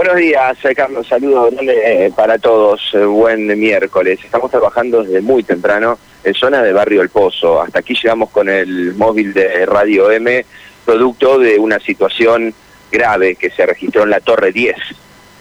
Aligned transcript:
Buenos 0.00 0.16
días, 0.16 0.56
Carlos. 0.74 1.06
Saludos 1.06 1.52
eh, 1.60 2.10
para 2.16 2.38
todos. 2.38 2.80
Eh, 2.94 3.04
buen 3.04 3.46
miércoles. 3.60 4.18
Estamos 4.24 4.50
trabajando 4.50 5.02
desde 5.02 5.20
muy 5.20 5.42
temprano 5.42 5.98
en 6.24 6.32
zona 6.32 6.62
de 6.62 6.72
Barrio 6.72 7.02
El 7.02 7.10
Pozo. 7.10 7.60
Hasta 7.60 7.80
aquí 7.80 7.92
llegamos 7.92 8.30
con 8.30 8.48
el 8.48 8.94
móvil 8.94 9.34
de 9.34 9.66
Radio 9.66 10.10
M, 10.10 10.46
producto 10.86 11.38
de 11.38 11.58
una 11.58 11.78
situación 11.80 12.54
grave 12.90 13.36
que 13.36 13.50
se 13.50 13.66
registró 13.66 14.04
en 14.04 14.08
la 14.08 14.20
Torre 14.20 14.52
10 14.52 14.74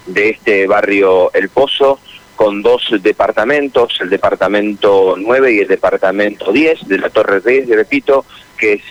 de 0.07 0.29
este 0.31 0.67
barrio 0.67 1.31
El 1.31 1.47
Pozo, 1.47 2.01
con 2.35 2.61
dos 2.61 2.83
departamentos, 3.01 3.97
el 4.01 4.09
departamento 4.09 5.15
9 5.17 5.53
y 5.53 5.59
el 5.59 5.69
departamento 5.69 6.51
10 6.51 6.85
de 6.85 6.97
la 6.97 7.09
Torre 7.09 7.39
10, 7.39 7.69
repito, 7.69 8.25
que 8.57 8.73
es 8.73 8.81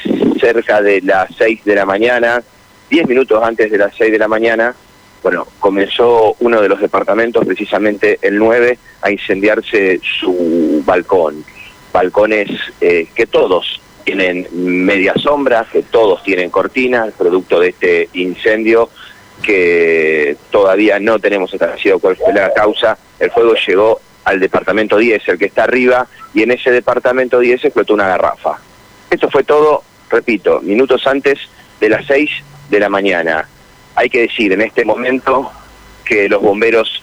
cerca 0.41 0.81
de 0.81 1.03
las 1.03 1.29
6 1.37 1.63
de 1.63 1.75
la 1.75 1.85
mañana, 1.85 2.43
10 2.89 3.07
minutos 3.07 3.43
antes 3.43 3.71
de 3.71 3.77
las 3.77 3.95
6 3.97 4.13
de 4.13 4.19
la 4.19 4.29
mañana, 4.29 4.75
bueno, 5.23 5.47
comenzó 5.59 6.37
uno 6.41 6.61
de 6.61 6.69
los 6.69 6.81
departamentos, 6.81 7.45
precisamente 7.45 8.19
el 8.23 8.39
9, 8.39 8.79
a 9.03 9.11
incendiarse 9.11 10.01
su 10.21 10.83
balcón. 10.85 11.45
Balcones 11.93 12.51
eh, 12.81 13.09
que 13.15 13.27
todos 13.27 13.81
tienen 14.05 14.47
media 14.53 15.15
sombra, 15.17 15.67
que 15.71 15.83
todos 15.83 16.23
tienen 16.23 16.51
cortinas, 16.51 17.13
producto 17.15 17.61
de 17.61 17.69
este 17.69 18.09
incendio 18.15 18.89
que 19.43 20.37
todavía 20.51 20.99
no 20.99 21.19
tenemos 21.19 21.53
establecido 21.53 21.99
cuál 21.99 22.17
fue 22.17 22.33
la 22.33 22.53
causa. 22.53 22.99
El 23.19 23.31
fuego 23.31 23.55
llegó 23.67 24.01
al 24.25 24.41
departamento 24.41 24.97
10, 24.97 25.29
el 25.29 25.39
que 25.39 25.47
está 25.47 25.65
arriba, 25.65 26.07
y 26.35 26.43
en 26.43 26.51
ese 26.51 26.71
departamento 26.71 27.39
10 27.39 27.65
explotó 27.65 27.95
una 27.95 28.09
garrafa. 28.09 28.59
Esto 29.11 29.31
fue 29.31 29.45
todo, 29.45 29.83
repito, 30.11 30.61
minutos 30.61 31.07
antes 31.07 31.39
de 31.81 31.89
las 31.89 32.07
6 32.07 32.31
de 32.69 32.81
la 32.81 32.89
mañana. 32.89 33.49
Hay 33.99 34.11
que 34.11 34.21
decir 34.21 34.53
en 34.53 34.61
este 34.61 34.85
momento 34.85 35.51
que 36.05 36.29
los 36.29 36.41
bomberos, 36.41 37.03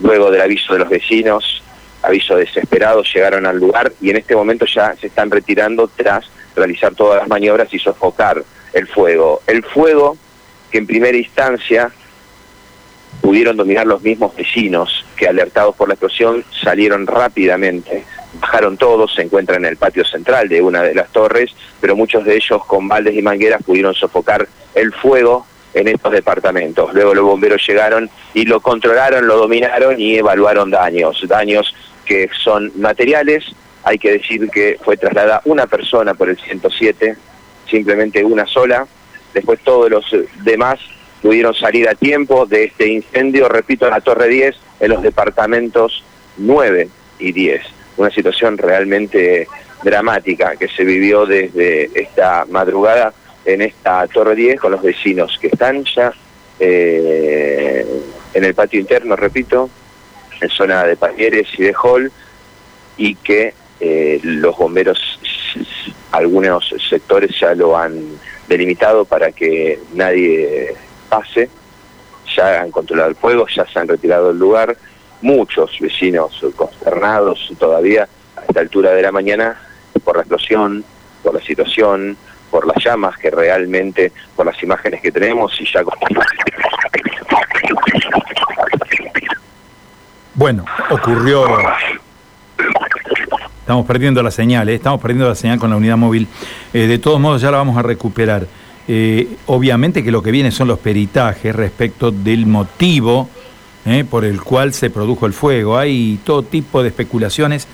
luego 0.00 0.30
del 0.30 0.40
aviso 0.40 0.72
de 0.72 0.78
los 0.78 0.88
vecinos, 0.88 1.62
aviso 2.00 2.36
desesperado, 2.36 3.02
llegaron 3.02 3.44
al 3.44 3.58
lugar 3.58 3.92
y 4.00 4.08
en 4.08 4.16
este 4.16 4.34
momento 4.34 4.64
ya 4.64 4.96
se 4.96 5.08
están 5.08 5.30
retirando 5.30 5.86
tras 5.94 6.24
realizar 6.56 6.94
todas 6.94 7.18
las 7.18 7.28
maniobras 7.28 7.68
y 7.74 7.78
sofocar 7.78 8.42
el 8.72 8.86
fuego. 8.86 9.42
El 9.46 9.62
fuego 9.62 10.16
que 10.70 10.78
en 10.78 10.86
primera 10.86 11.18
instancia 11.18 11.92
pudieron 13.20 13.54
dominar 13.54 13.86
los 13.86 14.00
mismos 14.00 14.34
vecinos 14.34 15.04
que 15.18 15.28
alertados 15.28 15.76
por 15.76 15.88
la 15.88 15.96
explosión 15.96 16.46
salieron 16.62 17.06
rápidamente, 17.06 18.06
bajaron 18.40 18.78
todos, 18.78 19.14
se 19.14 19.20
encuentran 19.20 19.66
en 19.66 19.72
el 19.72 19.76
patio 19.76 20.06
central 20.06 20.48
de 20.48 20.62
una 20.62 20.80
de 20.80 20.94
las 20.94 21.12
torres, 21.12 21.54
pero 21.78 21.94
muchos 21.94 22.24
de 22.24 22.36
ellos 22.36 22.64
con 22.64 22.88
baldes 22.88 23.14
y 23.14 23.20
mangueras 23.20 23.62
pudieron 23.62 23.92
sofocar 23.92 24.48
el 24.74 24.90
fuego 24.94 25.44
en 25.74 25.88
estos 25.88 26.12
departamentos. 26.12 26.94
Luego 26.94 27.14
los 27.14 27.24
bomberos 27.24 27.66
llegaron 27.66 28.08
y 28.32 28.44
lo 28.44 28.60
controlaron, 28.60 29.26
lo 29.26 29.36
dominaron 29.36 30.00
y 30.00 30.16
evaluaron 30.16 30.70
daños, 30.70 31.20
daños 31.26 31.74
que 32.06 32.30
son 32.42 32.72
materiales. 32.76 33.44
Hay 33.82 33.98
que 33.98 34.12
decir 34.12 34.48
que 34.50 34.78
fue 34.82 34.96
trasladada 34.96 35.42
una 35.44 35.66
persona 35.66 36.14
por 36.14 36.30
el 36.30 36.38
107, 36.38 37.16
simplemente 37.68 38.24
una 38.24 38.46
sola. 38.46 38.86
Después 39.34 39.60
todos 39.60 39.90
los 39.90 40.04
demás 40.42 40.78
pudieron 41.20 41.54
salir 41.54 41.88
a 41.88 41.94
tiempo 41.94 42.46
de 42.46 42.64
este 42.64 42.86
incendio, 42.86 43.48
repito, 43.48 43.86
en 43.86 43.92
la 43.92 44.00
Torre 44.00 44.28
10, 44.28 44.56
en 44.80 44.90
los 44.90 45.02
departamentos 45.02 46.04
9 46.36 46.88
y 47.18 47.32
10. 47.32 47.62
Una 47.96 48.10
situación 48.10 48.58
realmente 48.58 49.48
dramática 49.82 50.56
que 50.56 50.68
se 50.68 50.84
vivió 50.84 51.26
desde 51.26 51.90
esta 51.94 52.46
madrugada 52.48 53.12
en 53.44 53.62
esta 53.62 54.06
Torre 54.06 54.34
10 54.34 54.60
con 54.60 54.72
los 54.72 54.82
vecinos 54.82 55.38
que 55.40 55.48
están 55.48 55.84
ya 55.84 56.12
eh, 56.58 57.86
en 58.32 58.44
el 58.44 58.54
patio 58.54 58.80
interno, 58.80 59.16
repito, 59.16 59.68
en 60.40 60.48
zona 60.48 60.84
de 60.84 60.96
Palieres 60.96 61.48
y 61.58 61.64
de 61.64 61.74
Hall, 61.74 62.10
y 62.96 63.14
que 63.16 63.54
eh, 63.80 64.20
los 64.22 64.56
bomberos, 64.56 64.98
algunos 66.12 66.74
sectores 66.88 67.38
ya 67.38 67.54
lo 67.54 67.76
han 67.76 68.00
delimitado 68.48 69.04
para 69.04 69.32
que 69.32 69.78
nadie 69.94 70.74
pase, 71.08 71.48
ya 72.36 72.62
han 72.62 72.70
controlado 72.70 73.10
el 73.10 73.16
fuego, 73.16 73.46
ya 73.54 73.66
se 73.66 73.78
han 73.78 73.88
retirado 73.88 74.28
del 74.28 74.38
lugar, 74.38 74.76
muchos 75.22 75.78
vecinos 75.80 76.44
consternados 76.54 77.52
todavía 77.58 78.08
a 78.36 78.44
esta 78.46 78.60
altura 78.60 78.92
de 78.92 79.02
la 79.02 79.12
mañana 79.12 79.60
por 80.04 80.16
la 80.16 80.22
explosión, 80.22 80.84
por 81.22 81.34
la 81.34 81.40
situación, 81.40 82.16
por 82.54 82.68
las 82.68 82.84
llamas 82.84 83.18
que 83.18 83.32
realmente, 83.32 84.12
por 84.36 84.46
las 84.46 84.62
imágenes 84.62 85.00
que 85.00 85.10
tenemos 85.10 85.60
y 85.60 85.64
ya 85.64 85.82
Bueno, 90.34 90.64
ocurrió... 90.90 91.48
Estamos 93.58 93.84
perdiendo 93.86 94.22
la 94.22 94.30
señal, 94.30 94.68
¿eh? 94.68 94.76
estamos 94.76 95.00
perdiendo 95.00 95.28
la 95.28 95.34
señal 95.34 95.58
con 95.58 95.68
la 95.68 95.74
unidad 95.74 95.96
móvil. 95.96 96.28
Eh, 96.72 96.86
de 96.86 96.98
todos 96.98 97.18
modos 97.18 97.42
ya 97.42 97.50
la 97.50 97.56
vamos 97.56 97.76
a 97.76 97.82
recuperar. 97.82 98.46
Eh, 98.86 99.36
obviamente 99.46 100.04
que 100.04 100.12
lo 100.12 100.22
que 100.22 100.30
viene 100.30 100.52
son 100.52 100.68
los 100.68 100.78
peritajes 100.78 101.56
respecto 101.56 102.12
del 102.12 102.46
motivo 102.46 103.28
por 104.08 104.24
el 104.24 104.40
cual 104.40 104.72
se 104.72 104.90
produjo 104.90 105.26
el 105.26 105.32
fuego. 105.32 105.76
Hay 105.76 106.20
todo 106.24 106.44
tipo 106.44 106.84
de 106.84 106.90
especulaciones. 106.90 107.66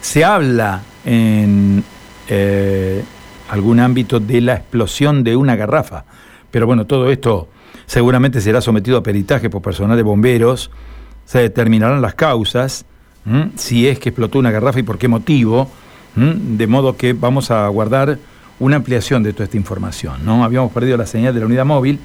Se 0.00 0.24
habla 0.24 0.82
en 1.04 1.82
algún 3.48 3.80
ámbito 3.80 4.20
de 4.20 4.40
la 4.40 4.54
explosión 4.54 5.24
de 5.24 5.36
una 5.36 5.56
garrafa. 5.56 6.04
Pero 6.50 6.66
bueno, 6.66 6.86
todo 6.86 7.10
esto 7.10 7.48
seguramente 7.86 8.40
será 8.40 8.60
sometido 8.60 8.98
a 8.98 9.02
peritaje 9.02 9.50
por 9.50 9.62
personal 9.62 9.96
de 9.96 10.02
bomberos, 10.02 10.70
se 11.24 11.40
determinarán 11.40 12.00
las 12.02 12.14
causas, 12.14 12.84
si 13.56 13.86
es 13.86 13.98
que 13.98 14.08
explotó 14.08 14.38
una 14.38 14.50
garrafa 14.50 14.80
y 14.80 14.82
por 14.82 14.98
qué 14.98 15.08
motivo, 15.08 15.70
de 16.14 16.66
modo 16.66 16.96
que 16.96 17.12
vamos 17.12 17.50
a 17.50 17.68
guardar 17.68 18.18
una 18.60 18.76
ampliación 18.76 19.22
de 19.22 19.32
toda 19.32 19.44
esta 19.44 19.56
información. 19.56 20.24
¿no? 20.24 20.44
Habíamos 20.44 20.72
perdido 20.72 20.96
la 20.96 21.06
señal 21.06 21.34
de 21.34 21.40
la 21.40 21.46
unidad 21.46 21.64
móvil, 21.64 21.98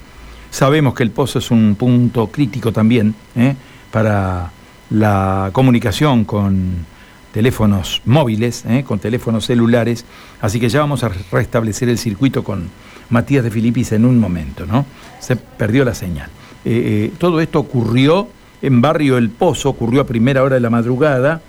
sabemos 0.52 0.94
que 0.94 1.04
el 1.04 1.12
pozo 1.12 1.40
es 1.40 1.52
un 1.52 1.76
punto 1.76 2.28
crítico 2.28 2.72
también 2.72 3.16
¿eh? 3.36 3.56
para 3.92 4.52
la 4.90 5.50
comunicación 5.54 6.26
con 6.26 6.86
teléfonos 7.34 8.02
móviles, 8.06 8.64
¿eh? 8.70 8.86
con 8.88 9.00
teléfonos 9.00 9.48
celulares, 9.48 10.06
así 10.40 10.60
que 10.60 10.70
ya 10.70 10.80
vamos 10.80 11.04
a 11.04 11.10
restablecer 11.32 11.90
el 11.90 11.98
circuito 11.98 12.44
con 12.44 12.70
Matías 13.10 13.44
de 13.44 13.50
Filipis 13.52 13.92
en 13.92 14.06
un 14.06 14.20
momento, 14.20 14.66
¿no? 14.66 14.86
Se 15.20 15.36
perdió 15.36 15.84
la 15.84 15.96
señal. 15.96 16.30
Eh, 16.64 17.10
eh, 17.10 17.12
todo 17.18 17.42
esto 17.42 17.60
ocurrió 17.60 18.30
en 18.62 18.82
Barrio 18.82 19.18
El 19.18 19.32
Pozo, 19.32 19.70
ocurrió 19.70 20.02
a 20.02 20.06
primera 20.06 20.44
hora 20.44 20.56
de 20.56 20.62
la 20.62 20.70
madrugada, 20.70 21.42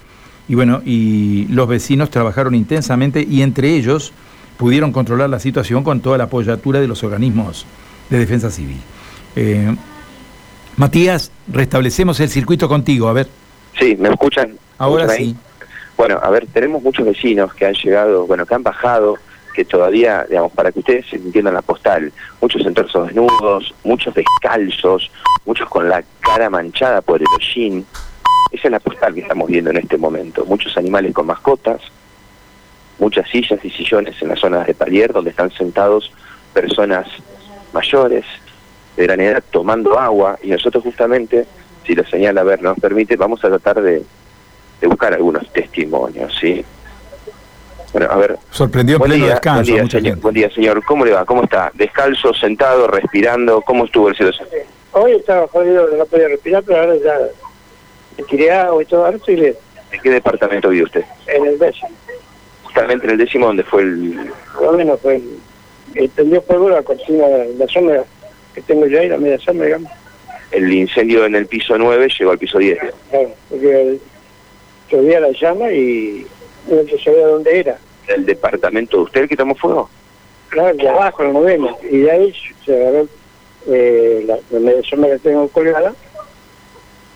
y 0.48 0.54
bueno, 0.54 0.82
y 0.84 1.46
los 1.48 1.68
vecinos 1.68 2.10
trabajaron 2.10 2.54
intensamente 2.54 3.24
y 3.28 3.42
entre 3.42 3.76
ellos 3.76 4.12
pudieron 4.56 4.90
controlar 4.90 5.28
la 5.30 5.38
situación 5.38 5.84
con 5.84 6.00
toda 6.00 6.18
la 6.18 6.24
apoyatura 6.24 6.80
de 6.80 6.88
los 6.88 7.04
organismos 7.04 7.66
de 8.08 8.18
defensa 8.18 8.50
civil. 8.50 8.78
Matías, 10.76 11.30
restablecemos 11.48 12.18
el 12.20 12.28
circuito 12.28 12.68
contigo, 12.68 13.08
a 13.08 13.12
ver. 13.12 13.28
Sí, 13.78 13.96
¿me 13.98 14.08
escuchan? 14.08 14.56
Ahora 14.78 15.08
sí. 15.08 15.36
Bueno, 15.96 16.18
a 16.22 16.30
ver, 16.30 16.46
tenemos 16.52 16.82
muchos 16.82 17.06
vecinos 17.06 17.54
que 17.54 17.66
han 17.66 17.74
llegado, 17.74 18.26
bueno, 18.26 18.44
que 18.46 18.54
han 18.54 18.62
bajado, 18.62 19.16
que 19.54 19.64
todavía, 19.64 20.26
digamos, 20.28 20.52
para 20.52 20.72
que 20.72 20.80
ustedes 20.80 21.12
entiendan 21.12 21.54
la 21.54 21.62
postal, 21.62 22.12
muchos 22.40 22.66
en 22.66 22.74
desnudos, 22.74 23.74
muchos 23.84 24.12
descalzos, 24.12 25.10
muchos 25.46 25.68
con 25.68 25.88
la 25.88 26.02
cara 26.20 26.50
manchada 26.50 27.00
por 27.00 27.20
el 27.20 27.26
hollín. 27.36 27.86
Esa 28.50 28.68
es 28.68 28.72
la 28.72 28.80
postal 28.80 29.14
que 29.14 29.20
estamos 29.20 29.48
viendo 29.48 29.70
en 29.70 29.76
este 29.76 29.96
momento. 29.96 30.44
Muchos 30.44 30.76
animales 30.76 31.14
con 31.14 31.26
mascotas, 31.26 31.80
muchas 32.98 33.28
sillas 33.28 33.64
y 33.64 33.70
sillones 33.70 34.20
en 34.20 34.28
las 34.28 34.40
zonas 34.40 34.66
de 34.66 34.74
palier 34.74 35.12
donde 35.12 35.30
están 35.30 35.50
sentados 35.52 36.12
personas 36.52 37.06
mayores, 37.72 38.24
de 38.96 39.02
gran 39.04 39.20
edad, 39.20 39.42
tomando 39.50 39.98
agua, 39.98 40.38
y 40.42 40.48
nosotros 40.48 40.84
justamente, 40.84 41.46
si 41.84 41.94
la 41.94 42.08
señal, 42.08 42.38
a 42.38 42.44
ver, 42.44 42.62
nos 42.62 42.78
permite, 42.78 43.16
vamos 43.16 43.44
a 43.44 43.48
tratar 43.48 43.82
de 43.82 44.04
de 44.80 44.86
buscar 44.86 45.14
algunos 45.14 45.50
testimonios, 45.52 46.34
¿sí? 46.40 46.64
Bueno, 47.92 48.08
a 48.10 48.16
ver. 48.16 48.36
Sorprendió 48.50 48.98
buen 48.98 49.12
pleno 49.12 49.26
descanso. 49.26 49.70
Buen 49.70 49.84
día, 49.84 50.00
señor, 50.00 50.18
buen 50.18 50.34
día, 50.34 50.50
señor. 50.50 50.84
¿Cómo 50.84 51.04
le 51.04 51.12
va? 51.12 51.24
¿Cómo 51.24 51.44
está? 51.44 51.70
¿Descalzo, 51.74 52.34
sentado, 52.34 52.88
respirando? 52.88 53.60
¿Cómo 53.60 53.84
estuvo 53.84 54.08
el 54.08 54.16
situación? 54.16 54.48
Hoy 54.92 55.12
estaba 55.12 55.46
jodido, 55.48 55.88
no 55.96 56.04
podía 56.06 56.28
respirar, 56.28 56.62
pero 56.64 56.80
ahora 56.80 56.96
ya 56.96 57.18
me 58.16 58.24
tiré 58.24 58.50
agua 58.50 58.82
y 58.82 58.86
todo, 58.86 59.04
ahora 59.04 59.16
estoy 59.16 59.36
bien. 59.36 59.54
¿En 59.92 60.00
qué 60.00 60.10
departamento 60.10 60.68
vive 60.70 60.84
usted? 60.84 61.04
En 61.28 61.46
el 61.46 61.58
décimo. 61.58 61.90
Justamente 62.64 63.06
en 63.06 63.12
el 63.12 63.18
décimo, 63.18 63.46
donde 63.46 63.62
fue 63.62 63.82
el...? 63.82 64.30
Lo 64.60 64.72
menos 64.72 65.00
fue 65.00 65.16
el... 65.16 65.38
Entendió 65.94 66.42
fuego 66.42 66.70
la 66.70 66.82
cocina, 66.82 67.24
la 67.56 67.68
sombra 67.68 68.02
que 68.54 68.62
tengo 68.62 68.86
yo 68.86 68.98
ahí, 68.98 69.08
la 69.08 69.18
media 69.18 69.38
sombra, 69.38 69.66
digamos. 69.66 69.92
El 70.50 70.72
incendio 70.72 71.24
en 71.26 71.36
el 71.36 71.46
piso 71.46 71.78
9 71.78 72.08
llegó 72.18 72.32
al 72.32 72.38
piso 72.38 72.58
10. 72.58 72.78
Claro, 73.10 73.30
porque 73.50 73.98
veía 75.00 75.20
la 75.20 75.30
llama 75.32 75.70
y 75.72 76.26
no 76.68 76.82
se 76.84 76.98
sabía 76.98 77.26
dónde 77.26 77.58
era. 77.60 77.78
¿El 78.08 78.26
departamento 78.26 78.98
de 78.98 79.02
usted 79.04 79.28
que 79.28 79.36
tomó 79.36 79.54
fuego? 79.54 79.88
Claro, 80.48 80.76
de 80.76 80.88
abajo, 80.88 81.22
el 81.22 81.32
noveno. 81.32 81.76
Y 81.90 81.98
de 81.98 82.10
ahí 82.10 82.34
se 82.64 82.74
agarró 82.76 83.08
eh, 83.66 84.24
la, 84.26 84.58
la 84.58 84.82
sombra 84.82 85.10
que 85.10 85.18
tengo 85.18 85.48
colgada. 85.48 85.94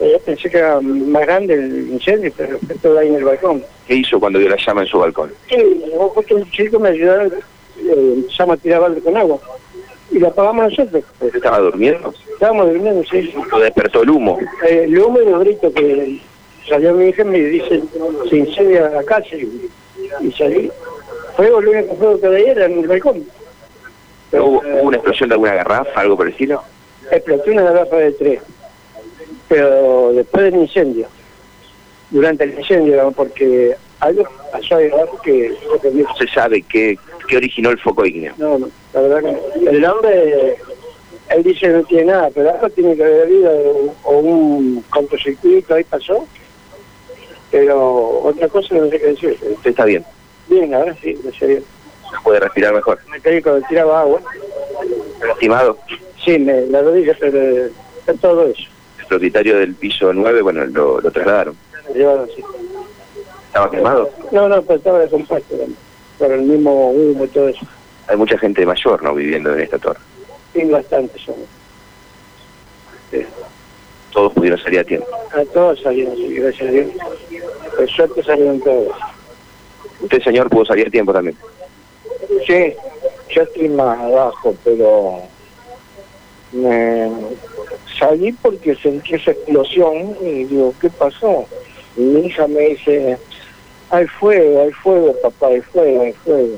Eh, 0.00 0.10
Yo 0.12 0.18
pensé 0.20 0.50
que 0.50 0.58
era 0.58 0.80
más 0.80 1.22
grande 1.26 1.54
el 1.54 1.88
incendio, 1.90 2.32
pero 2.36 2.58
todo 2.80 2.98
ahí 2.98 3.08
en 3.08 3.16
el 3.16 3.24
balcón. 3.24 3.64
¿Qué 3.86 3.94
hizo 3.96 4.18
cuando 4.18 4.38
vio 4.38 4.48
la 4.48 4.56
llama 4.56 4.82
en 4.82 4.86
su 4.88 4.98
balcón? 4.98 5.32
Sí, 5.48 5.82
justo 6.14 6.36
un 6.36 6.50
chico, 6.50 6.78
me 6.78 6.90
ayudaron, 6.90 7.32
eh, 7.32 8.12
empezamos 8.16 8.58
a 8.58 8.62
tirar 8.62 8.80
balde 8.80 9.00
con 9.00 9.16
agua. 9.16 9.38
Y 10.10 10.18
lo 10.18 10.28
apagamos 10.28 10.70
nosotros. 10.70 11.04
¿Usted 11.20 11.36
estaba 11.36 11.58
durmiendo? 11.58 12.14
Estábamos 12.32 12.68
durmiendo, 12.72 13.02
sí. 13.10 13.34
Lo 13.50 13.58
despertó 13.58 14.02
el 14.02 14.10
humo. 14.10 14.38
Eh, 14.66 14.84
el 14.84 14.98
humo 14.98 15.20
y 15.20 15.26
los 15.28 15.40
gritos 15.40 15.72
que 15.74 16.20
salió 16.68 16.94
mi 16.94 17.08
hija 17.08 17.22
y 17.22 17.24
me 17.26 17.38
dice, 17.40 17.82
se 18.28 18.36
incendia 18.36 18.88
la 18.88 19.02
casa 19.02 19.36
y, 19.36 20.32
salí. 20.32 20.70
Fuego, 21.36 21.60
lo 21.60 21.70
único 21.70 21.94
fuego 21.96 22.20
que 22.20 22.28
veía 22.28 22.52
era 22.52 22.66
en 22.66 22.80
el 22.80 22.88
balcón. 22.88 23.24
Pero, 24.30 24.46
¿Hubo, 24.46 24.58
hubo 24.60 24.82
una 24.82 24.96
explosión 24.96 25.28
de 25.28 25.34
alguna 25.34 25.54
garrafa, 25.54 26.00
algo 26.00 26.16
por 26.16 26.26
el 26.26 26.32
estilo? 26.32 26.62
explotó 27.10 27.50
una 27.50 27.62
garrafa 27.62 27.96
de 27.96 28.12
tres. 28.12 28.40
Pero 29.48 30.12
después 30.12 30.44
del 30.44 30.56
incendio, 30.56 31.08
durante 32.10 32.44
el 32.44 32.58
incendio, 32.58 33.12
porque 33.12 33.76
algo 34.00 34.24
pasó 34.52 34.76
ahí 34.76 34.90
abajo 34.90 35.20
que 35.22 35.54
se. 35.82 35.90
No 35.90 36.16
se 36.16 36.28
sabe 36.28 36.62
qué, 36.62 36.98
qué 37.28 37.36
originó 37.36 37.70
el 37.70 37.78
foco 37.78 38.04
ígneo. 38.04 38.34
No, 38.36 38.58
no, 38.58 38.68
la 38.92 39.00
verdad 39.00 39.20
que 39.20 39.32
no. 39.32 39.70
El 39.70 39.84
hombre, 39.84 40.56
él 41.30 41.42
dice 41.42 41.68
no 41.68 41.82
tiene 41.84 42.12
nada, 42.12 42.30
pero 42.34 42.50
algo 42.50 42.68
tiene 42.70 42.94
que 42.94 43.04
haber 43.04 43.22
habido, 43.22 43.50
o, 43.50 43.94
o 44.04 44.18
un 44.18 44.84
cortocircuito 44.90 45.74
ahí 45.74 45.84
pasó, 45.84 46.26
pero 47.50 48.20
otra 48.22 48.48
cosa 48.48 48.74
no 48.74 48.88
sé 48.88 48.98
qué 48.98 49.06
decir. 49.06 49.38
Usted 49.42 49.70
está 49.70 49.84
bien, 49.84 50.04
Bien, 50.48 50.72
ahora 50.74 50.94
sí, 51.02 51.12
gracias 51.22 51.42
a 51.42 51.46
Dios. 51.46 51.64
puede 52.24 52.40
respirar 52.40 52.74
mejor. 52.74 52.98
Me 53.10 53.20
caí 53.20 53.42
cuando 53.42 53.66
tiraba 53.68 54.00
agua, 54.00 54.20
Lastimado, 55.26 55.78
sí, 56.24 56.38
me, 56.38 56.62
la 56.66 56.82
rodilla, 56.82 57.16
pero 57.18 57.38
eh, 57.38 57.70
todo 58.20 58.46
eso. 58.46 58.62
el 59.00 59.06
propietario 59.06 59.58
del 59.58 59.74
piso 59.74 60.12
9, 60.12 60.42
bueno, 60.42 60.64
lo, 60.66 61.00
lo 61.00 61.10
trasladaron. 61.10 61.56
Me 61.88 61.98
llevaron 61.98 62.24
así. 62.30 62.42
¿Estaba 63.48 63.70
quemado? 63.70 64.10
No, 64.30 64.48
no, 64.48 64.62
pero 64.62 64.78
estaba 64.78 64.98
descompuesto, 65.00 65.56
por 66.18 66.30
el 66.32 66.42
mismo 66.42 66.90
humo 66.90 67.24
y 67.24 67.28
todo 67.28 67.48
eso. 67.48 67.66
Hay 68.06 68.16
mucha 68.16 68.38
gente 68.38 68.64
mayor, 68.64 69.02
¿no?, 69.02 69.14
viviendo 69.14 69.52
en 69.54 69.60
esta 69.60 69.78
torre. 69.78 70.00
Sí, 70.54 70.64
bastante 70.64 71.18
son. 71.18 71.34
Sí. 73.10 73.24
Todos 74.12 74.32
pudieron 74.32 74.58
salir 74.60 74.80
a 74.80 74.84
tiempo. 74.84 75.06
A 75.32 75.44
todos 75.52 75.80
salieron, 75.82 76.16
sí, 76.16 76.34
gracias 76.34 76.68
a 76.68 76.72
Dios. 76.72 76.86
Por 77.78 77.88
suerte 77.88 78.24
salieron 78.24 78.60
todos. 78.60 78.92
Usted, 80.00 80.20
señor, 80.22 80.50
pudo 80.50 80.64
salir 80.64 80.88
a 80.88 80.90
tiempo 80.90 81.12
también. 81.12 81.36
Sí, 82.44 82.74
yo 83.30 83.42
estoy 83.42 83.68
más 83.68 83.96
abajo, 84.00 84.56
pero 84.64 85.22
me 86.50 87.08
salí 87.96 88.32
porque 88.32 88.74
sentí 88.74 89.14
esa 89.14 89.30
explosión 89.30 90.16
y 90.20 90.44
digo, 90.46 90.74
¿qué 90.80 90.90
pasó? 90.90 91.46
Y 91.96 92.00
mi 92.00 92.26
hija 92.26 92.48
me 92.48 92.70
dice, 92.70 93.16
hay 93.90 94.06
fuego, 94.08 94.62
hay 94.62 94.72
fuego, 94.72 95.14
papá, 95.22 95.46
hay 95.46 95.60
fuego, 95.60 96.02
hay 96.02 96.12
fuego. 96.14 96.56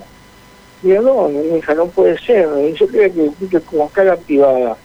Digo, 0.80 1.02
no, 1.02 1.28
mi 1.28 1.58
hija, 1.58 1.74
no 1.74 1.86
puede 1.88 2.18
ser. 2.20 2.48
Y 2.66 2.72
yo 2.72 2.86
creo 2.86 3.12
que, 3.12 3.46
que 3.46 3.60
como 3.60 3.90
la 3.94 4.16
privada 4.16 4.78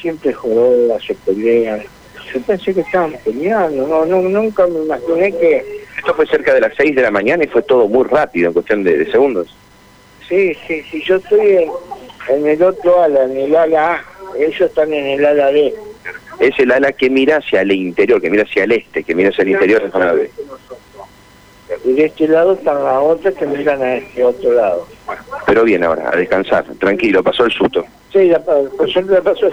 siempre 0.00 0.32
jododas, 0.32 1.04
se 1.04 1.14
pelean. 1.14 1.84
Yo 2.32 2.40
pensé 2.42 2.74
que 2.74 2.80
estaban 2.80 3.14
peleando, 3.24 3.86
no, 3.86 4.04
no, 4.04 4.22
nunca 4.22 4.66
me 4.66 4.80
imaginé 4.84 5.32
que 5.32 5.82
Esto 5.96 6.14
fue 6.14 6.26
cerca 6.26 6.54
de 6.54 6.60
las 6.60 6.72
6 6.76 6.94
de 6.94 7.02
la 7.02 7.10
mañana 7.10 7.44
y 7.44 7.46
fue 7.46 7.62
todo 7.62 7.88
muy 7.88 8.04
rápido, 8.04 8.48
en 8.48 8.52
cuestión 8.52 8.84
de, 8.84 8.98
de 8.98 9.10
segundos. 9.10 9.54
Sí, 10.28 10.54
sí, 10.66 10.82
sí, 10.90 11.02
yo 11.04 11.16
estoy 11.16 11.56
en, 11.56 11.70
en 12.28 12.46
el 12.46 12.62
otro 12.62 13.02
ala, 13.02 13.24
en 13.24 13.36
el 13.36 13.56
ala 13.56 13.94
A, 13.94 14.04
ellos 14.38 14.60
están 14.60 14.92
en 14.92 15.06
el 15.06 15.24
ala 15.24 15.50
B. 15.50 15.74
Es 16.38 16.58
el 16.58 16.70
ala 16.70 16.92
que 16.92 17.10
mira 17.10 17.38
hacia 17.38 17.62
el 17.62 17.72
interior, 17.72 18.20
que 18.20 18.30
mira 18.30 18.44
hacia 18.44 18.64
el 18.64 18.72
este, 18.72 19.02
que 19.02 19.14
mira 19.14 19.30
hacia 19.30 19.42
el 19.42 19.48
interior 19.48 19.90
de 19.90 19.98
la 19.98 20.12
B. 20.12 20.30
Y 21.84 21.92
de 21.92 22.04
este 22.04 22.28
lado 22.28 22.54
están 22.54 22.82
las 22.84 23.02
otras 23.02 23.34
que 23.34 23.46
miran 23.46 23.82
a 23.82 23.96
este 23.96 24.24
otro 24.24 24.52
lado. 24.52 24.86
Pero 25.46 25.64
bien 25.64 25.82
ahora, 25.84 26.10
a 26.12 26.16
descansar, 26.16 26.64
tranquilo, 26.78 27.22
pasó 27.22 27.44
el 27.44 27.52
susto. 27.52 27.84
Sí, 28.12 28.28
ya, 28.28 28.38
pa- 28.38 28.54
por 28.76 28.90
suerte 28.90 29.12
ya 29.14 29.22
pasó. 29.22 29.48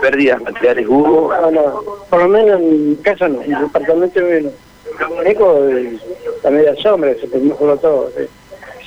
Pérdidas 0.00 0.40
materiales 0.42 0.86
hubo, 0.88 1.32
No, 1.32 1.50
no, 1.50 1.82
por 2.08 2.20
lo 2.22 2.28
menos 2.28 2.60
en 2.60 2.94
casa 2.96 3.28
no, 3.28 3.42
en 3.42 3.52
el 3.54 3.60
departamento. 3.62 4.20
Eco, 5.24 5.68
eh, 5.68 5.98
la 6.42 6.50
media 6.50 6.74
sombra, 6.76 7.14
se 7.20 7.26
prendió 7.26 7.56
por 7.56 7.78
todo. 7.78 8.10
sí. 8.16 8.24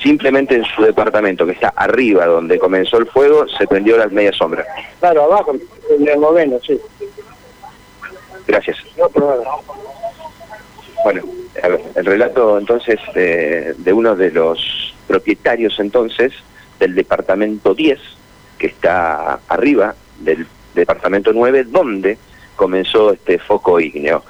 simplemente 0.01 0.55
en 0.55 0.63
su 0.63 0.83
departamento, 0.83 1.45
que 1.45 1.53
está 1.53 1.69
arriba 1.75 2.25
donde 2.27 2.59
comenzó 2.59 2.97
el 2.97 3.07
fuego, 3.07 3.47
se 3.47 3.67
prendió 3.67 3.97
la 3.97 4.07
media 4.07 4.31
sombra. 4.31 4.65
Claro, 4.99 5.23
abajo, 5.23 5.53
en 5.89 6.07
el 6.07 6.19
noveno, 6.21 6.59
sí. 6.65 6.79
Gracias. 8.47 8.77
No, 8.97 9.09
pero 9.09 9.27
nada. 9.27 9.43
Bueno, 11.03 11.23
a 11.63 11.67
ver, 11.67 11.81
el 11.95 12.05
relato 12.05 12.57
entonces 12.57 12.99
de, 13.13 13.73
de 13.77 13.93
uno 13.93 14.15
de 14.15 14.31
los 14.31 14.86
propietarios 15.07 15.79
entonces 15.79 16.33
del 16.79 16.95
departamento 16.95 17.73
10, 17.73 17.99
que 18.57 18.67
está 18.67 19.39
arriba 19.47 19.95
del 20.19 20.45
departamento 20.75 21.31
9, 21.33 21.65
donde 21.65 22.17
comenzó 22.55 23.13
este 23.13 23.39
foco 23.39 23.79
ígneo. 23.79 24.23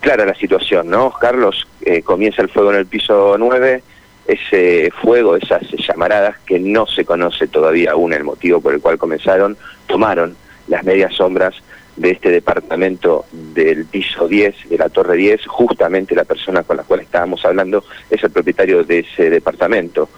Clara 0.00 0.24
la 0.24 0.34
situación, 0.34 0.90
¿no? 0.90 1.10
Carlos, 1.10 1.66
eh, 1.80 2.02
comienza 2.02 2.42
el 2.42 2.48
fuego 2.48 2.70
en 2.70 2.78
el 2.78 2.86
piso 2.86 3.36
9, 3.38 3.82
ese 4.26 4.92
fuego, 5.02 5.36
esas 5.36 5.62
llamaradas 5.70 6.38
que 6.46 6.58
no 6.60 6.86
se 6.86 7.04
conoce 7.04 7.48
todavía 7.48 7.92
aún 7.92 8.12
el 8.12 8.24
motivo 8.24 8.60
por 8.60 8.74
el 8.74 8.80
cual 8.80 8.98
comenzaron, 8.98 9.56
tomaron 9.86 10.36
las 10.68 10.84
medias 10.84 11.14
sombras 11.14 11.54
de 11.98 12.12
este 12.12 12.30
departamento 12.30 13.26
del 13.32 13.84
piso 13.86 14.28
10, 14.28 14.68
de 14.68 14.78
la 14.78 14.88
torre 14.88 15.16
10, 15.16 15.46
justamente 15.46 16.14
la 16.14 16.24
persona 16.24 16.62
con 16.62 16.76
la 16.76 16.84
cual 16.84 17.00
estábamos 17.00 17.44
hablando 17.44 17.84
es 18.08 18.22
el 18.22 18.30
propietario 18.30 18.84
de 18.84 19.00
ese 19.00 19.28
departamento, 19.28 20.08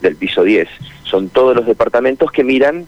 del 0.00 0.16
piso 0.16 0.42
10. 0.42 0.68
Son 1.04 1.30
todos 1.30 1.56
los 1.56 1.66
departamentos 1.66 2.30
que 2.30 2.44
miran 2.44 2.86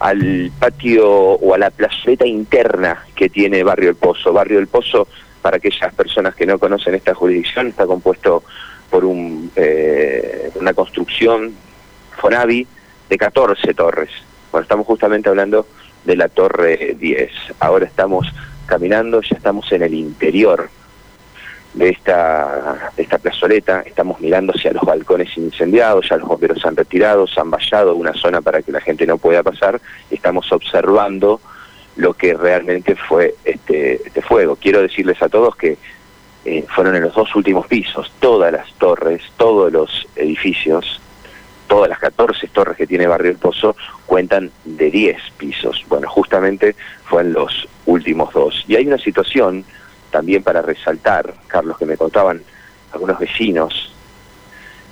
al 0.00 0.50
patio 0.58 1.08
o 1.08 1.54
a 1.54 1.58
la 1.58 1.70
plazoleta 1.70 2.26
interna 2.26 3.04
que 3.14 3.28
tiene 3.28 3.62
Barrio 3.62 3.90
El 3.90 3.96
Pozo. 3.96 4.32
Barrio 4.32 4.58
El 4.58 4.66
Pozo, 4.66 5.06
para 5.40 5.58
aquellas 5.58 5.94
personas 5.94 6.34
que 6.34 6.44
no 6.44 6.58
conocen 6.58 6.96
esta 6.96 7.14
jurisdicción, 7.14 7.68
está 7.68 7.86
compuesto 7.86 8.42
por 8.90 9.04
un, 9.04 9.50
eh, 9.54 10.50
una 10.56 10.74
construcción 10.74 11.54
Fonavi 12.16 12.66
de 13.08 13.16
14 13.16 13.74
torres. 13.74 14.10
Bueno, 14.50 14.62
estamos 14.62 14.86
justamente 14.86 15.28
hablando 15.28 15.66
de 16.06 16.16
la 16.16 16.28
Torre 16.28 16.96
10. 16.98 17.30
Ahora 17.60 17.84
estamos 17.84 18.26
caminando, 18.64 19.20
ya 19.20 19.36
estamos 19.36 19.70
en 19.72 19.82
el 19.82 19.94
interior 19.94 20.70
de 21.74 21.90
esta, 21.90 22.90
esta 22.96 23.18
plazoleta, 23.18 23.82
estamos 23.82 24.18
mirando 24.20 24.52
hacia 24.56 24.72
los 24.72 24.82
balcones 24.82 25.36
incendiados, 25.36 26.08
ya 26.08 26.16
los 26.16 26.26
bomberos 26.26 26.60
se 26.60 26.68
han 26.68 26.76
retirado, 26.76 27.26
se 27.26 27.38
han 27.38 27.50
vallado 27.50 27.94
una 27.94 28.14
zona 28.14 28.40
para 28.40 28.62
que 28.62 28.72
la 28.72 28.80
gente 28.80 29.06
no 29.06 29.18
pueda 29.18 29.42
pasar, 29.42 29.78
estamos 30.10 30.50
observando 30.52 31.40
lo 31.96 32.14
que 32.14 32.34
realmente 32.34 32.96
fue 32.96 33.34
este, 33.44 33.94
este 34.06 34.22
fuego. 34.22 34.56
Quiero 34.56 34.80
decirles 34.80 35.20
a 35.20 35.28
todos 35.28 35.54
que 35.56 35.76
eh, 36.46 36.64
fueron 36.74 36.96
en 36.96 37.02
los 37.02 37.14
dos 37.14 37.34
últimos 37.34 37.66
pisos, 37.66 38.10
todas 38.20 38.52
las 38.52 38.72
torres, 38.74 39.20
todos 39.36 39.72
los 39.72 40.06
edificios, 40.16 41.00
todas 41.66 41.88
las 41.88 41.98
14 41.98 42.48
torres 42.48 42.76
que 42.76 42.86
tiene 42.86 43.06
Barrio 43.06 43.30
El 43.30 43.38
Pozo 43.38 43.76
cuentan 44.06 44.50
de 44.64 44.90
10 44.90 45.16
pisos. 45.36 45.84
Bueno, 45.88 46.08
justamente 46.08 46.76
fue 47.04 47.22
en 47.22 47.32
los 47.32 47.68
últimos 47.86 48.32
dos. 48.32 48.64
Y 48.68 48.76
hay 48.76 48.86
una 48.86 48.98
situación 48.98 49.64
también 50.10 50.42
para 50.42 50.62
resaltar, 50.62 51.34
Carlos, 51.46 51.78
que 51.78 51.86
me 51.86 51.96
contaban 51.96 52.42
algunos 52.92 53.18
vecinos 53.18 53.92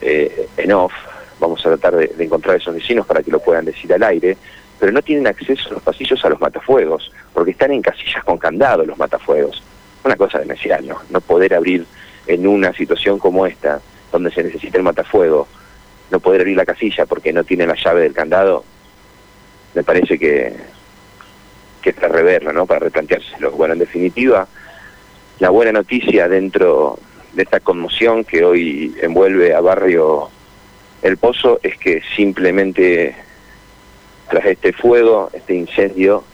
eh, 0.00 0.48
en 0.56 0.72
off, 0.72 0.92
vamos 1.40 1.60
a 1.60 1.70
tratar 1.70 1.96
de, 1.96 2.08
de 2.08 2.24
encontrar 2.24 2.56
esos 2.56 2.74
vecinos 2.74 3.06
para 3.06 3.22
que 3.22 3.30
lo 3.30 3.38
puedan 3.38 3.64
decir 3.64 3.92
al 3.94 4.02
aire, 4.02 4.36
pero 4.78 4.92
no 4.92 5.02
tienen 5.02 5.26
acceso 5.26 5.70
a 5.70 5.74
los 5.74 5.82
pasillos 5.82 6.22
a 6.24 6.28
los 6.28 6.40
matafuegos, 6.40 7.10
porque 7.32 7.52
están 7.52 7.72
en 7.72 7.82
casillas 7.82 8.22
con 8.24 8.38
candado 8.38 8.84
los 8.84 8.98
matafuegos. 8.98 9.62
Una 10.04 10.16
cosa 10.16 10.38
demencial, 10.38 10.86
¿no? 10.86 10.98
No 11.08 11.20
poder 11.20 11.54
abrir 11.54 11.86
en 12.26 12.46
una 12.46 12.72
situación 12.72 13.18
como 13.18 13.46
esta, 13.46 13.80
donde 14.12 14.30
se 14.30 14.42
necesita 14.42 14.76
el 14.76 14.84
matafuego, 14.84 15.48
no 16.10 16.20
poder 16.20 16.42
abrir 16.42 16.56
la 16.56 16.66
casilla 16.66 17.06
porque 17.06 17.32
no 17.32 17.44
tiene 17.44 17.66
la 17.66 17.74
llave 17.74 18.02
del 18.02 18.14
candado, 18.14 18.64
me 19.74 19.82
parece 19.82 20.18
que, 20.18 20.52
que 21.82 21.90
es 21.90 21.96
para 21.96 22.08
reverlo, 22.08 22.52
¿no? 22.52 22.66
Para 22.66 22.80
replanteárselo. 22.80 23.52
Bueno, 23.52 23.74
en 23.74 23.80
definitiva, 23.80 24.46
la 25.40 25.50
buena 25.50 25.72
noticia 25.72 26.28
dentro 26.28 26.98
de 27.32 27.42
esta 27.42 27.60
conmoción 27.60 28.24
que 28.24 28.44
hoy 28.44 28.94
envuelve 29.02 29.54
a 29.54 29.60
Barrio 29.60 30.28
El 31.02 31.16
Pozo 31.16 31.58
es 31.62 31.76
que 31.76 32.02
simplemente 32.14 33.16
tras 34.28 34.46
este 34.46 34.72
fuego, 34.72 35.30
este 35.32 35.54
incendio, 35.54 36.24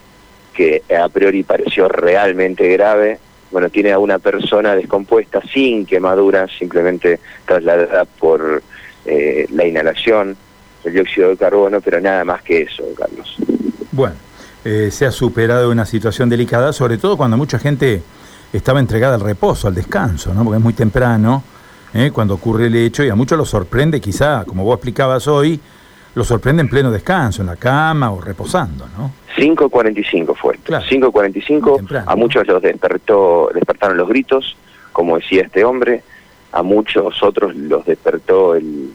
que 0.52 0.82
a 0.94 1.08
priori 1.08 1.42
pareció 1.42 1.88
realmente 1.88 2.68
grave, 2.68 3.18
bueno, 3.50 3.68
tiene 3.68 3.92
a 3.92 3.98
una 3.98 4.18
persona 4.18 4.76
descompuesta 4.76 5.40
sin 5.52 5.86
quemaduras, 5.86 6.50
simplemente 6.56 7.18
trasladada 7.46 8.04
por 8.04 8.62
eh, 9.10 9.46
la 9.50 9.66
inhalación 9.66 10.36
del 10.84 10.92
dióxido 10.94 11.30
de 11.30 11.36
carbono, 11.36 11.80
pero 11.80 12.00
nada 12.00 12.24
más 12.24 12.42
que 12.42 12.62
eso, 12.62 12.84
Carlos. 12.96 13.36
Bueno, 13.90 14.14
eh, 14.64 14.90
se 14.92 15.04
ha 15.04 15.10
superado 15.10 15.70
una 15.70 15.84
situación 15.84 16.28
delicada, 16.28 16.72
sobre 16.72 16.96
todo 16.96 17.16
cuando 17.16 17.36
mucha 17.36 17.58
gente 17.58 18.02
estaba 18.52 18.78
entregada 18.78 19.16
al 19.16 19.20
reposo, 19.20 19.66
al 19.66 19.74
descanso, 19.74 20.32
¿no? 20.32 20.44
porque 20.44 20.58
es 20.58 20.62
muy 20.62 20.74
temprano 20.74 21.42
¿eh? 21.92 22.12
cuando 22.12 22.34
ocurre 22.34 22.66
el 22.66 22.76
hecho 22.76 23.02
y 23.02 23.08
a 23.08 23.16
muchos 23.16 23.36
los 23.36 23.48
sorprende 23.48 24.00
quizá, 24.00 24.44
como 24.44 24.62
vos 24.62 24.76
explicabas 24.76 25.26
hoy, 25.26 25.60
los 26.14 26.28
sorprende 26.28 26.62
en 26.62 26.68
pleno 26.68 26.92
descanso, 26.92 27.42
en 27.42 27.46
la 27.46 27.56
cama 27.56 28.12
o 28.12 28.20
reposando, 28.20 28.86
¿no? 28.96 29.12
5.45 29.36 30.36
fue. 30.36 30.56
5.45, 30.58 32.04
a 32.06 32.16
muchos 32.16 32.46
los 32.46 32.62
despertó, 32.62 33.50
despertaron 33.52 33.96
los 33.96 34.08
gritos, 34.08 34.56
como 34.92 35.16
decía 35.16 35.42
este 35.42 35.64
hombre, 35.64 36.02
a 36.52 36.62
muchos 36.62 37.22
otros 37.22 37.54
los 37.54 37.84
despertó 37.84 38.54
el, 38.54 38.92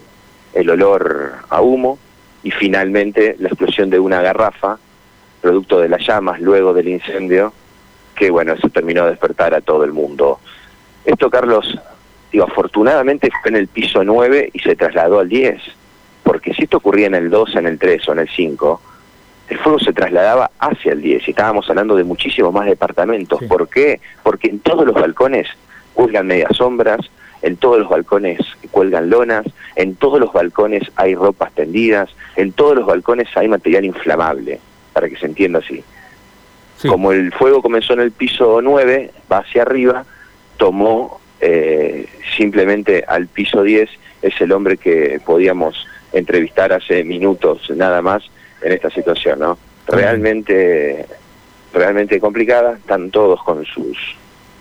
el 0.53 0.69
olor 0.69 1.33
a 1.50 1.62
humo 1.62 2.00
y 2.43 2.51
finalmente 2.51 3.35
la 3.39 3.50
explosión 3.50 3.89
de 3.89 4.00
una 4.00 4.21
garrafa, 4.21 4.77
producto 5.41 5.79
de 5.79 5.89
las 5.89 6.05
llamas 6.05 6.39
luego 6.39 6.74
del 6.74 6.88
incendio, 6.88 7.53
que 8.15 8.29
bueno, 8.29 8.53
eso 8.53 8.69
terminó 8.69 9.03
de 9.03 9.12
despertar 9.12 9.53
a 9.53 9.62
todo 9.62 9.83
el 9.83 9.91
mundo. 9.91 10.39
Esto, 11.03 11.29
Carlos, 11.29 11.77
digo, 12.31 12.45
afortunadamente 12.45 13.29
fue 13.41 13.50
en 13.50 13.57
el 13.57 13.67
piso 13.67 14.03
9 14.03 14.50
y 14.53 14.59
se 14.59 14.75
trasladó 14.75 15.19
al 15.19 15.29
10, 15.29 15.62
porque 16.24 16.53
si 16.53 16.63
esto 16.63 16.77
ocurría 16.77 17.07
en 17.07 17.15
el 17.15 17.29
2, 17.29 17.55
en 17.57 17.67
el 17.67 17.77
3 17.77 18.09
o 18.09 18.12
en 18.13 18.19
el 18.19 18.29
5, 18.29 18.81
el 19.50 19.59
fuego 19.59 19.79
se 19.79 19.93
trasladaba 19.93 20.50
hacia 20.59 20.93
el 20.93 21.01
10 21.01 21.27
y 21.27 21.31
estábamos 21.31 21.69
hablando 21.69 21.95
de 21.95 22.03
muchísimos 22.03 22.51
más 22.51 22.65
departamentos. 22.65 23.39
¿Por 23.47 23.67
qué? 23.69 24.01
Porque 24.24 24.47
en 24.47 24.59
todos 24.59 24.85
los 24.85 24.95
balcones 24.95 25.47
cuelgan 25.93 26.27
medias 26.27 26.55
sombras, 26.55 27.01
en 27.45 27.57
todos 27.57 27.77
los 27.77 27.89
balcones 27.89 28.39
cuelgan 28.71 29.11
lonas, 29.11 29.45
en 29.75 29.95
todos 29.95 30.19
los 30.19 30.33
balcones 30.33 30.81
hay 30.95 31.13
ropas 31.13 31.51
tendidas, 31.53 32.09
en 32.35 32.51
todos 32.51 32.75
los 32.75 32.87
balcones 32.87 33.27
hay 33.37 33.47
material 33.47 33.85
inflamable, 33.85 34.59
para 34.93 35.07
que 35.07 35.15
se 35.15 35.27
entienda 35.27 35.59
así. 35.59 35.83
Como 36.87 37.11
el 37.11 37.31
fuego 37.31 37.61
comenzó 37.61 37.93
en 37.93 37.99
el 37.99 38.11
piso 38.11 38.61
9, 38.63 39.11
va 39.31 39.37
hacia 39.39 39.61
arriba, 39.61 40.05
tomó 40.57 41.21
eh, 41.39 42.07
simplemente 42.35 43.05
al 43.07 43.27
piso 43.27 43.61
10, 43.61 43.91
es 44.23 44.41
el 44.41 44.51
hombre 44.51 44.77
que 44.77 45.21
podíamos 45.23 45.85
entrevistar 46.13 46.73
hace 46.73 47.03
minutos 47.03 47.69
nada 47.75 48.01
más 48.01 48.23
en 48.63 48.71
esta 48.71 48.89
situación, 48.89 49.39
¿no? 49.39 49.59
Realmente, 49.87 51.05
realmente 51.71 52.19
complicada, 52.19 52.77
están 52.77 53.11
todos 53.11 53.43
con 53.43 53.63
sus, 53.65 53.97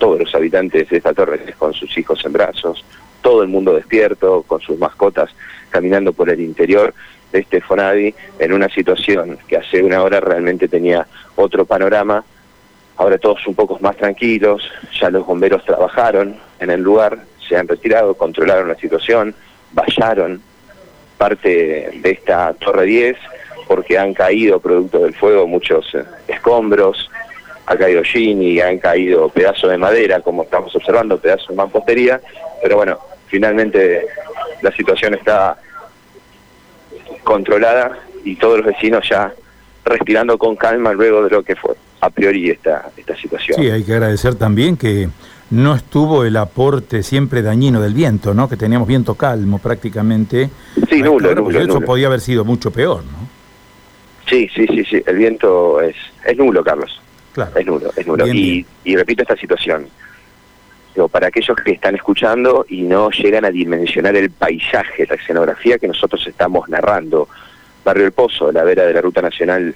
todos 0.05 0.19
los 0.19 0.35
habitantes 0.35 0.91
de 0.91 0.99
esta 0.99 1.15
torre 1.15 1.41
con 1.57 1.73
sus 1.73 1.97
hijos 1.97 2.23
en 2.27 2.35
brazos, 2.35 2.85
todo 3.23 3.43
el 3.43 3.49
mundo 3.49 3.73
despierto, 3.73 4.43
con 4.47 4.61
sus 4.61 4.79
mascotas, 4.79 5.31
caminando 5.71 6.13
por 6.13 6.29
el 6.29 6.41
interior 6.41 6.93
de 7.33 7.39
este 7.39 7.63
Fonavi, 7.63 8.15
en 8.39 8.53
una 8.53 8.69
situación 8.69 9.39
que 9.49 9.57
hace 9.57 9.83
una 9.83 10.03
hora 10.03 10.21
realmente 10.21 10.69
tenía 10.69 11.07
otro 11.37 11.65
panorama, 11.65 12.23
ahora 12.99 13.17
todos 13.17 13.47
un 13.47 13.55
poco 13.55 13.79
más 13.81 13.97
tranquilos, 13.97 14.71
ya 15.01 15.09
los 15.09 15.25
bomberos 15.25 15.65
trabajaron 15.65 16.37
en 16.61 16.69
el 16.69 16.83
lugar, 16.83 17.21
se 17.49 17.57
han 17.57 17.67
retirado, 17.67 18.13
controlaron 18.13 18.69
la 18.69 18.77
situación, 18.77 19.35
vallaron 19.73 20.43
parte 21.17 21.93
de 21.95 22.11
esta 22.11 22.53
torre 22.53 22.85
10, 22.85 23.17
porque 23.67 23.99
han 23.99 24.13
caído, 24.13 24.61
producto 24.61 24.99
del 24.99 25.15
fuego, 25.15 25.47
muchos 25.47 25.95
eh, 25.95 26.05
escombros, 26.29 27.11
ha 27.67 27.77
caído 27.77 28.03
y 28.15 28.61
han 28.61 28.79
caído 28.79 29.29
pedazos 29.29 29.71
de 29.71 29.79
madera, 29.79 30.21
como 30.21 30.43
estamos 30.43 30.75
observando, 30.75 31.19
pedazos 31.19 31.49
de 31.49 31.55
mampostería, 31.55 32.21
pero 32.63 32.77
bueno, 32.77 32.99
finalmente 33.27 34.07
la 34.63 34.71
situación 34.73 35.15
está 35.15 35.57
controlada 37.23 37.99
y 38.25 38.37
todos 38.37 38.59
los 38.59 38.67
vecinos 38.67 39.07
ya 39.09 39.33
respirando 39.85 40.39
con 40.39 40.57
calma 40.57 40.93
luego 40.93 41.23
de 41.25 41.31
lo 41.31 41.43
que 41.43 41.57
fue 41.57 41.75
a 42.01 42.11
priori 42.11 42.51
esta, 42.51 42.91
esta 42.97 43.17
situación. 43.17 43.59
Sí, 43.59 43.71
hay 43.71 43.83
que 43.83 43.93
agradecer 43.93 44.35
también 44.35 44.77
que 44.77 45.09
no 45.51 45.75
estuvo 45.75 46.25
el 46.25 46.37
aporte 46.37 47.03
siempre 47.03 47.43
dañino 47.43 47.81
del 47.81 47.95
viento, 47.95 48.35
¿no? 48.35 48.49
Que 48.49 48.57
teníamos 48.57 48.89
viento 48.89 49.15
calmo 49.15 49.59
prácticamente. 49.59 50.51
Sí, 50.89 51.03
nulo, 51.03 51.35
nulo, 51.35 51.61
Eso 51.61 51.81
podía 51.81 52.09
haber 52.09 52.21
sido 52.21 52.45
mucho 52.45 52.71
peor, 52.71 53.05
¿no? 53.05 53.29
Sí, 54.29 54.49
sí, 54.55 54.67
sí, 54.67 54.85
sí. 54.85 55.03
El 55.07 55.17
viento 55.17 55.81
es, 55.81 55.97
es 56.25 56.37
nulo, 56.37 56.65
Carlos. 56.65 57.01
Claro. 57.35 57.51
Es 57.57 57.67
nulo, 57.67 57.91
es 57.97 58.07
nulo. 58.07 58.27
y, 58.29 58.65
y 58.85 58.97
repito 58.97 59.23
esta 59.23 59.37
situación. 59.37 59.89
Digo, 60.95 61.09
para 61.09 61.27
aquellos 61.27 61.57
que 61.57 61.73
están 61.73 61.97
escuchando 61.97 62.65
y 62.69 62.83
no 62.83 63.11
llegan 63.11 63.45
a 63.45 63.51
dimensionar 63.51 64.15
el 64.15 64.31
paisaje, 64.31 65.07
la 65.07 65.17
escenografía 65.17 65.79
que 65.79 65.89
nosotros 65.89 66.25
estamos 66.27 66.69
narrando. 66.69 67.29
Barrio 67.85 68.07
El 68.07 68.13
Pozo, 68.13 68.53
la 68.53 68.63
vera 68.63 68.85
de 68.85 68.95
la 68.95 69.01
Ruta 69.01 69.21
Nacional 69.21 69.75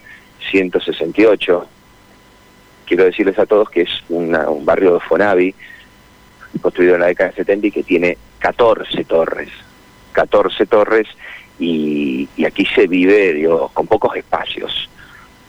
168. 0.50 1.66
Quiero 2.86 3.04
decirles 3.04 3.38
a 3.38 3.46
todos 3.46 3.68
que 3.68 3.82
es 3.82 3.90
un 4.08 4.32
barrio 4.64 4.94
de 4.94 5.00
Fonavi, 5.00 5.54
construido 6.62 6.94
en 6.94 7.00
la 7.00 7.08
década 7.08 7.30
de 7.30 7.36
70 7.36 7.66
y 7.66 7.70
que 7.70 7.82
tiene 7.82 8.16
14 8.38 9.04
torres. 9.04 9.50
14 10.12 10.66
torres 10.66 11.06
y, 11.58 12.28
aquí 12.46 12.64
se 12.64 12.86
vive 12.86 13.34
digo, 13.34 13.70
con 13.74 13.86
pocos 13.86 14.16
espacios. 14.16 14.88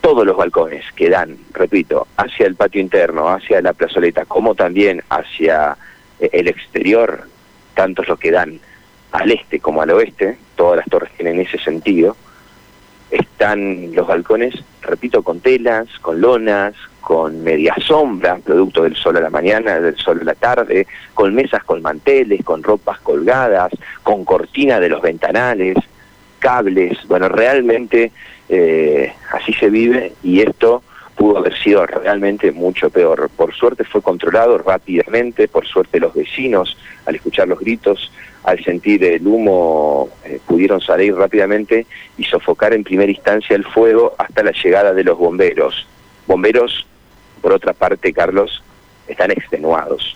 Todos 0.01 0.25
los 0.25 0.37
balcones 0.37 0.85
que 0.95 1.09
dan, 1.09 1.37
repito, 1.53 2.07
hacia 2.17 2.47
el 2.47 2.55
patio 2.55 2.81
interno, 2.81 3.29
hacia 3.29 3.61
la 3.61 3.73
plazoleta, 3.73 4.25
como 4.25 4.55
también 4.55 5.03
hacia 5.09 5.77
eh, 6.19 6.29
el 6.33 6.47
exterior, 6.47 7.23
tanto 7.73 8.03
los 8.03 8.19
que 8.19 8.31
dan 8.31 8.59
al 9.11 9.31
este 9.31 9.59
como 9.59 9.81
al 9.81 9.91
oeste, 9.91 10.37
todas 10.55 10.77
las 10.77 10.85
torres 10.87 11.11
tienen 11.17 11.39
ese 11.39 11.57
sentido, 11.57 12.15
están 13.11 13.93
los 13.95 14.07
balcones, 14.07 14.53
repito, 14.81 15.23
con 15.23 15.39
telas, 15.39 15.87
con 16.01 16.21
lonas, 16.21 16.75
con 17.01 17.43
media 17.43 17.75
sombra, 17.85 18.37
producto 18.37 18.83
del 18.83 18.95
sol 18.95 19.17
a 19.17 19.21
la 19.21 19.29
mañana, 19.29 19.79
del 19.79 19.97
sol 19.97 20.19
a 20.21 20.25
la 20.25 20.35
tarde, 20.35 20.85
con 21.13 21.33
mesas 21.33 21.63
con 21.63 21.81
manteles, 21.81 22.43
con 22.43 22.61
ropas 22.61 22.99
colgadas, 22.99 23.71
con 24.03 24.25
cortina 24.25 24.79
de 24.79 24.89
los 24.89 25.01
ventanales, 25.01 25.77
cables, 26.39 26.97
bueno, 27.07 27.27
realmente 27.29 28.11
eh, 28.49 29.13
así 29.31 29.53
se 29.53 29.69
vive 29.69 30.13
y 30.23 30.41
esto 30.41 30.83
pudo 31.15 31.37
haber 31.37 31.57
sido 31.57 31.85
realmente 31.85 32.51
mucho 32.51 32.89
peor. 32.89 33.29
Por 33.35 33.53
suerte 33.53 33.83
fue 33.83 34.01
controlado 34.01 34.57
rápidamente, 34.57 35.47
por 35.47 35.67
suerte 35.67 35.99
los 35.99 36.13
vecinos, 36.13 36.77
al 37.05 37.15
escuchar 37.15 37.47
los 37.47 37.59
gritos, 37.59 38.11
al 38.43 38.63
sentir 38.63 39.03
el 39.03 39.27
humo, 39.27 40.09
eh, 40.23 40.39
pudieron 40.47 40.79
salir 40.79 41.13
rápidamente 41.15 41.85
y 42.17 42.23
sofocar 42.23 42.73
en 42.73 42.83
primera 42.83 43.11
instancia 43.11 43.55
el 43.55 43.65
fuego 43.65 44.15
hasta 44.17 44.43
la 44.43 44.51
llegada 44.51 44.93
de 44.93 45.03
los 45.03 45.17
bomberos. 45.17 45.85
Bomberos, 46.25 46.87
por 47.41 47.51
otra 47.51 47.73
parte, 47.73 48.13
Carlos, 48.13 48.63
están 49.07 49.31
extenuados 49.31 50.15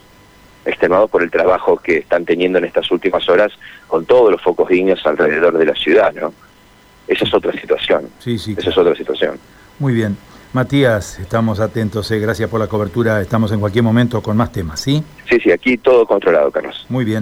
extenuados 0.66 1.10
por 1.10 1.24
el 1.24 1.30
trabajo 1.30 1.76
que 1.76 1.98
están 1.98 2.24
teniendo 2.24 2.58
en 2.58 2.64
estas 2.64 2.90
últimas 2.90 3.28
horas 3.28 3.52
con 3.88 4.06
todos 4.06 4.32
los 4.32 4.42
focos 4.42 4.70
dignos 4.70 5.06
alrededor 5.06 5.58
de 5.58 5.66
la 5.66 5.76
ciudad, 5.76 6.14
¿no? 6.14 6.34
Esa 7.08 7.26
es 7.26 7.34
otra 7.34 7.52
situación. 7.54 8.10
Sí, 8.20 8.38
sí. 8.38 8.56
Esa 8.58 8.70
es 8.70 8.78
otra 8.78 8.96
situación. 8.96 9.38
Muy 9.80 9.94
bien. 9.94 10.18
Matías, 10.54 11.18
estamos 11.18 11.60
atentos, 11.60 12.12
eh. 12.12 12.20
gracias 12.20 12.48
por 12.48 12.60
la 12.60 12.68
cobertura, 12.68 13.20
estamos 13.20 13.52
en 13.52 13.60
cualquier 13.60 13.84
momento 13.84 14.22
con 14.22 14.38
más 14.38 14.52
temas, 14.52 14.80
¿sí? 14.80 15.04
Sí, 15.28 15.40
sí, 15.44 15.52
aquí 15.52 15.78
todo 15.78 16.06
controlado, 16.06 16.52
Carlos. 16.52 16.86
Muy 16.90 17.04
bien. 17.06 17.22